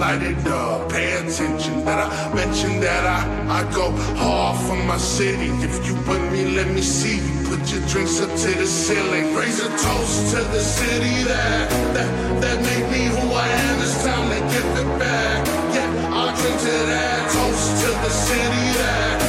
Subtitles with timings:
[0.00, 0.90] light it up.
[0.90, 3.20] Pay attention that I mentioned that I,
[3.58, 5.50] I go hard for my city.
[5.66, 7.34] If you with me, let me see you.
[7.50, 9.34] Put your drinks up to the ceiling.
[9.36, 12.10] Raise a toast to the city that, that,
[12.40, 13.76] that made me who I am.
[13.84, 15.46] It's time to give it back.
[15.76, 17.20] Yeah, I'll drink to that.
[17.36, 19.19] Toast to the city that.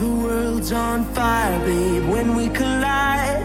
[0.00, 2.08] The world's on fire, babe.
[2.08, 3.44] When we collide,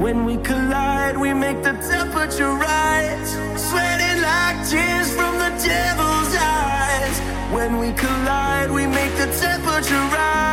[0.00, 3.30] when we collide, we make the temperature rise.
[3.68, 7.16] Sweating like tears from the devil's eyes.
[7.52, 10.45] When we collide, we make the temperature rise.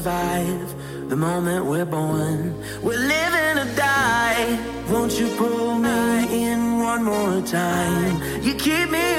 [0.00, 2.54] survive the moment we're born.
[2.82, 4.58] We're living or die.
[4.90, 8.14] Won't you pull me in one more time?
[8.42, 9.09] You keep me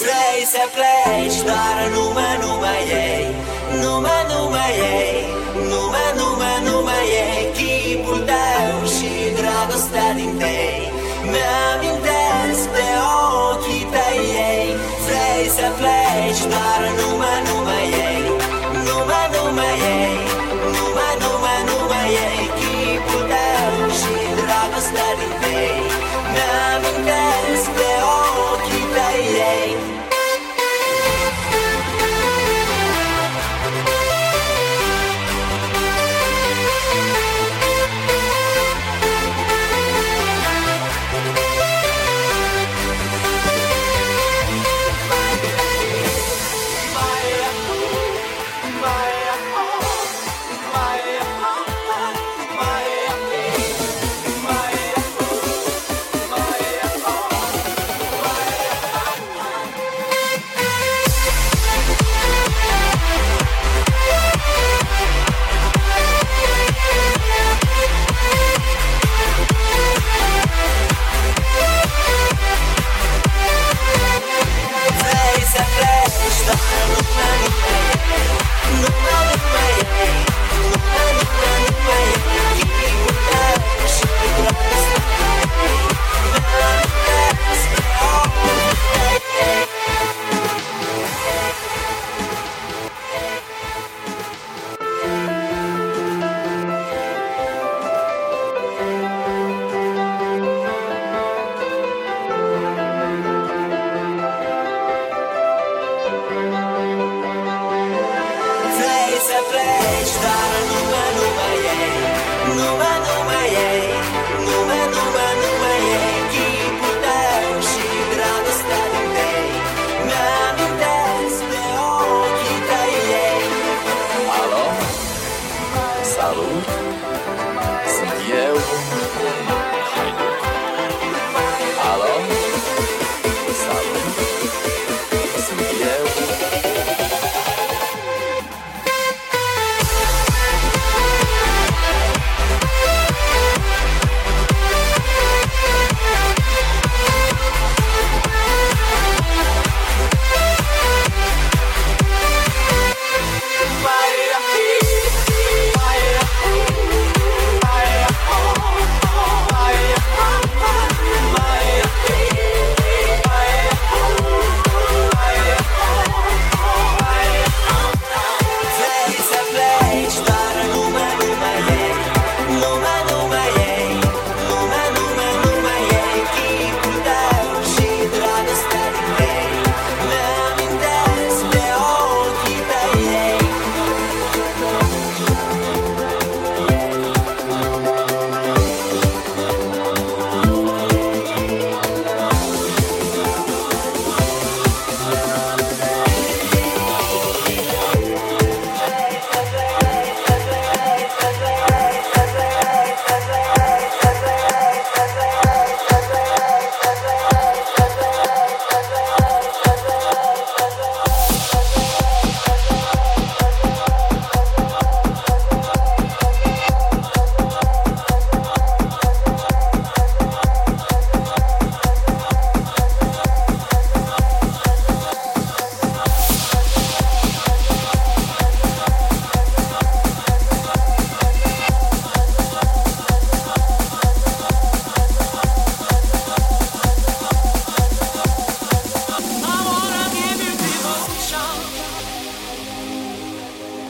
[0.00, 3.34] Vrei să pleci doar numai, numai ei.
[3.82, 5.37] Numai, numai ei.
[16.80, 17.47] I know my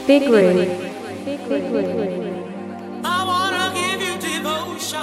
[0.09, 0.57] Big Room.
[3.05, 4.97] I wanna give you devotion.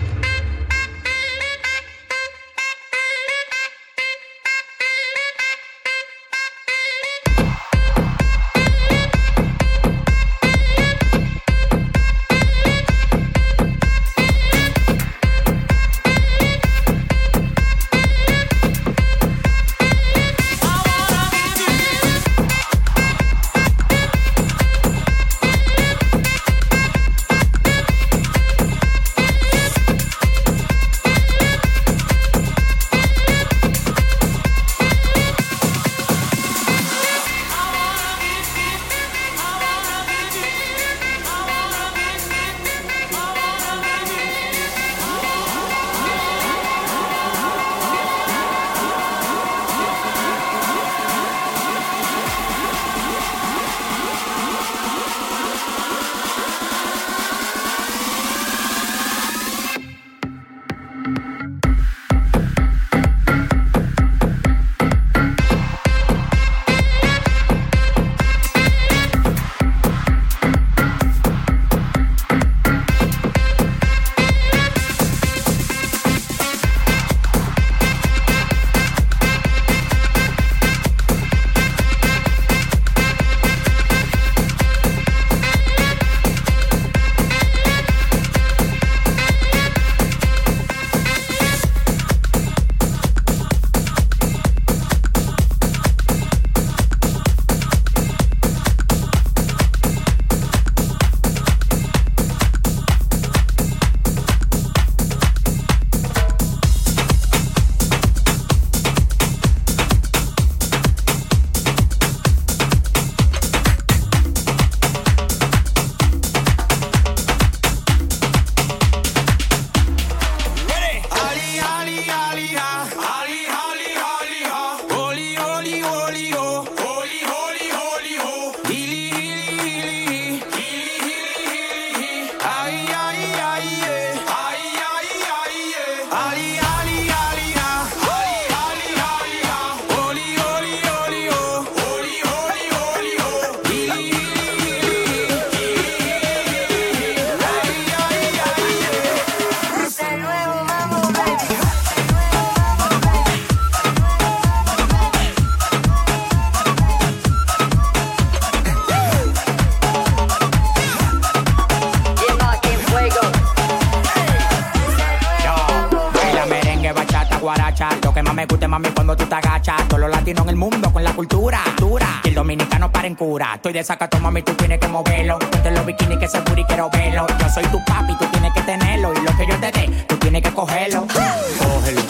[170.58, 171.62] mundo con la cultura.
[171.78, 173.54] dura Y el dominicano para en cura.
[173.54, 175.38] Estoy de saca, mami, tú tienes que moverlo.
[175.38, 177.26] Ponte los bikinis que se y quiero verlo.
[177.38, 179.12] Yo soy tu papi, tú tienes que tenerlo.
[179.14, 181.06] Y lo que yo te dé, tú tienes que cogerlo.
[181.06, 182.02] Cógelo,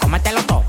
[0.00, 0.63] cómetelo todo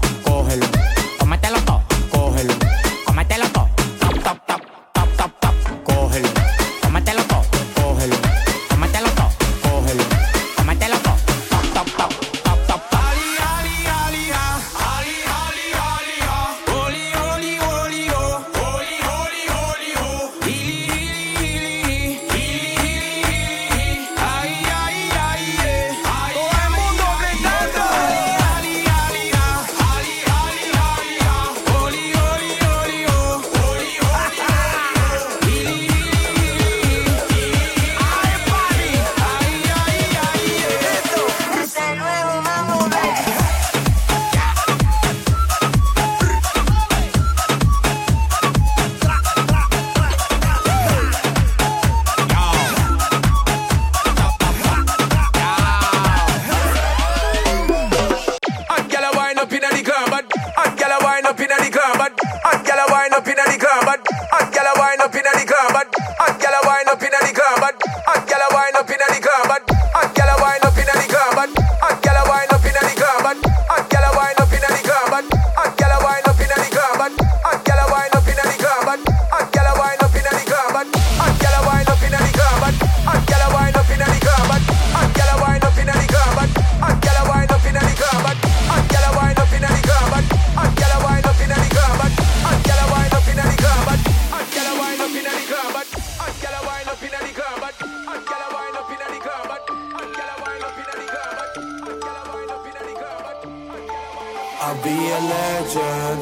[104.67, 106.21] I'll be a legend.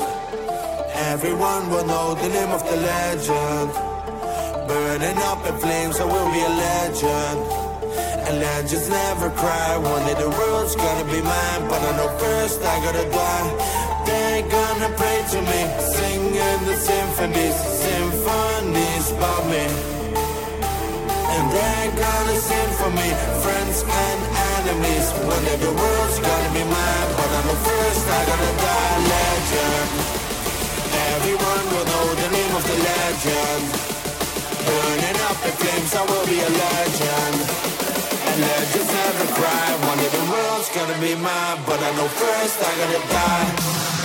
[1.13, 3.71] Everyone will know the name of the legend.
[4.67, 7.39] Burning up in flames, I will be a legend.
[8.27, 9.77] And legends never cry.
[9.77, 13.49] One day the world's gonna be mine, but I know first I gotta die.
[14.07, 15.61] They're gonna pray to me,
[15.95, 19.65] singing the symphonies, symphonies about me.
[21.35, 24.19] And they're gonna sing for me, friends and
[24.51, 25.07] enemies.
[25.31, 27.22] One day the world's gonna be mine.
[27.43, 29.89] I'm a first, I gotta die legend.
[31.11, 33.63] Everyone will know the name of the legend.
[34.63, 37.35] Burning up the flames, I will be a legend.
[38.31, 39.67] And legends never cry.
[39.91, 44.02] One of the world's gonna be mine, but I know first I gotta die.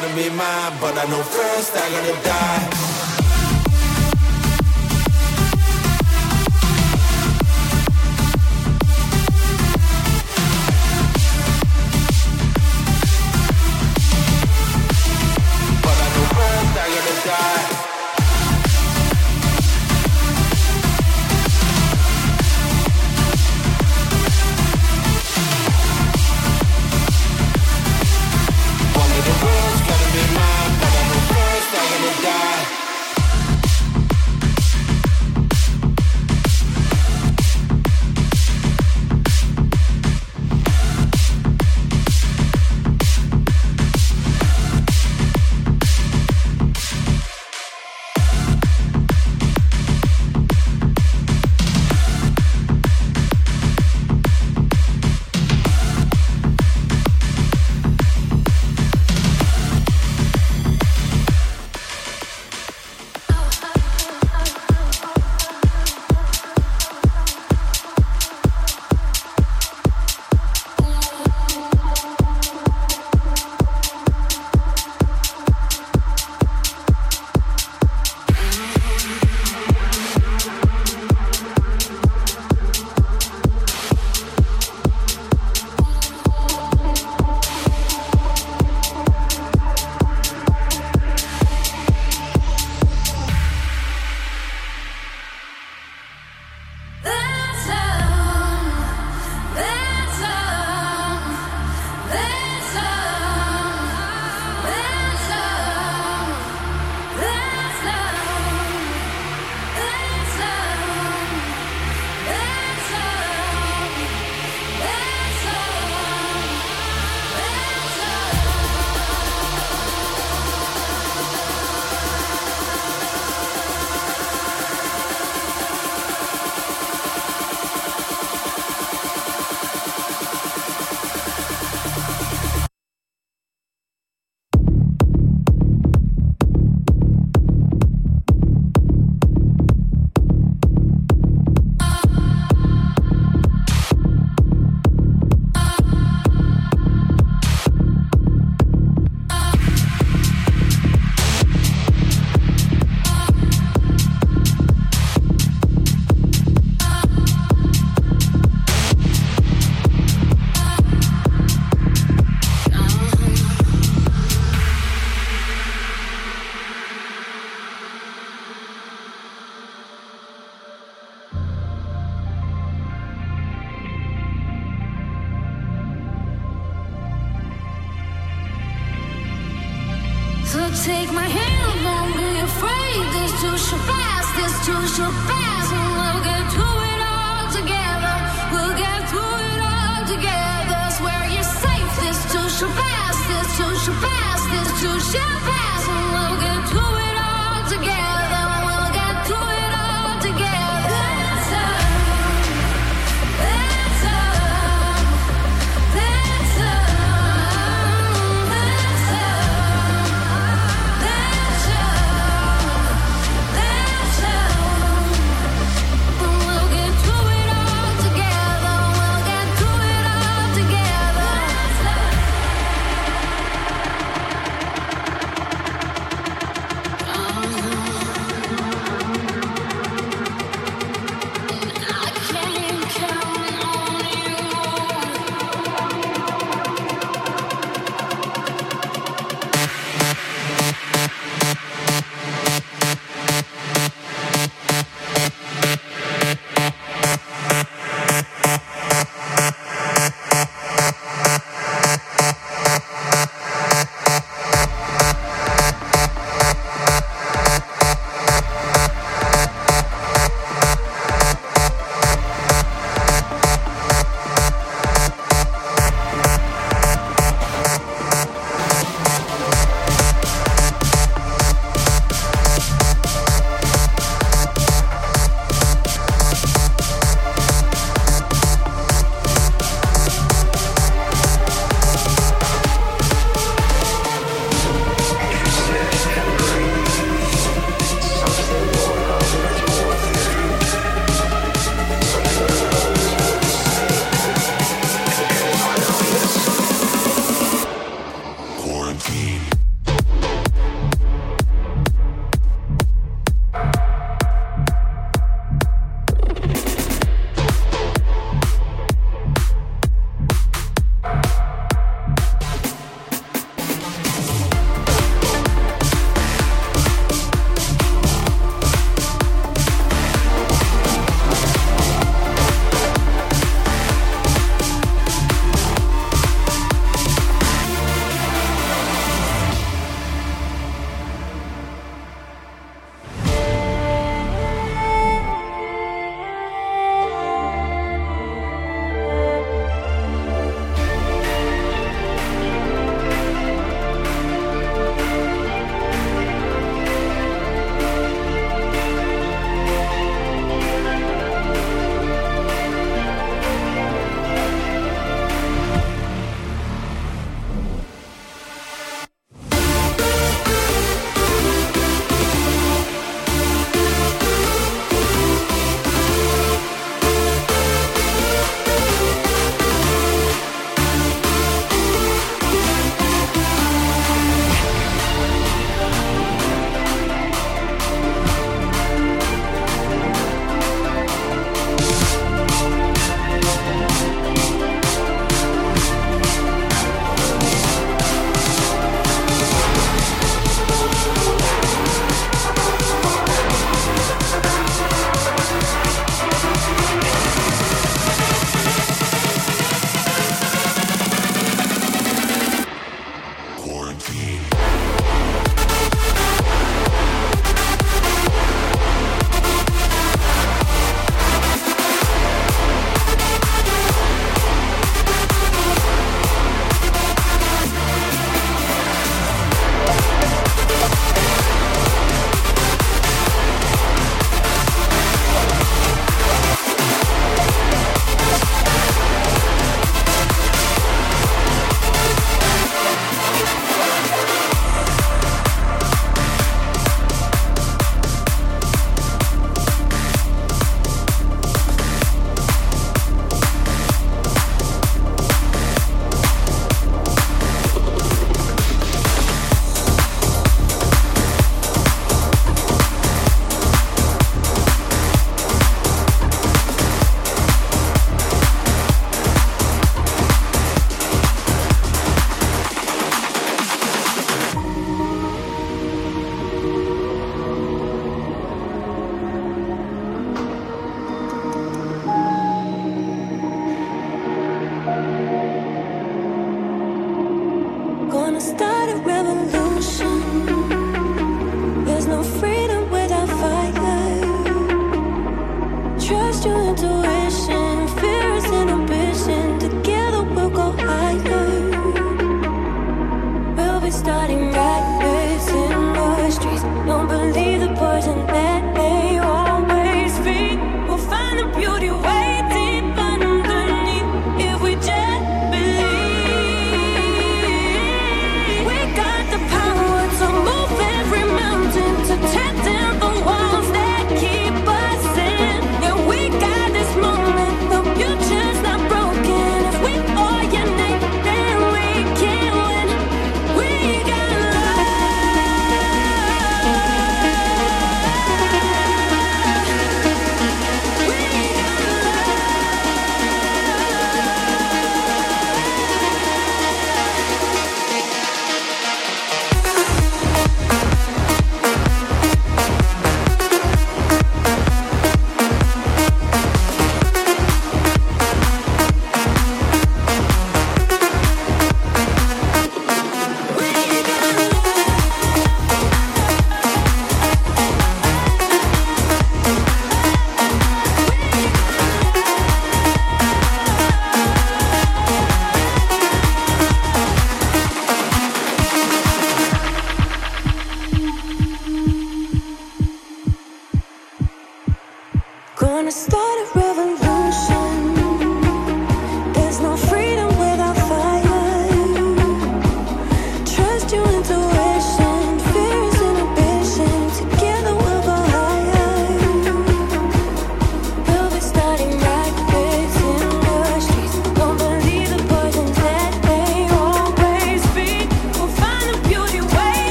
[0.00, 3.27] gonna be mine, but I know first I gotta die.